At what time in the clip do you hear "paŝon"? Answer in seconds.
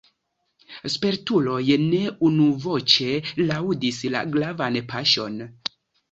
4.95-5.37